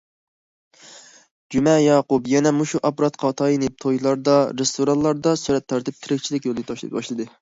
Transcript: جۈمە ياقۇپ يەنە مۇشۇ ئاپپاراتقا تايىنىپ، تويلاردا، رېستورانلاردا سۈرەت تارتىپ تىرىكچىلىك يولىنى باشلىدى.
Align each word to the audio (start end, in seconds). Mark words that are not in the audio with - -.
جۈمە 1.55 1.75
ياقۇپ 1.83 2.29
يەنە 2.31 2.53
مۇشۇ 2.61 2.81
ئاپپاراتقا 2.81 3.31
تايىنىپ، 3.43 3.75
تويلاردا، 3.85 4.39
رېستورانلاردا 4.63 5.35
سۈرەت 5.43 5.69
تارتىپ 5.75 6.01
تىرىكچىلىك 6.07 6.49
يولىنى 6.51 6.79
باشلىدى. 6.99 7.29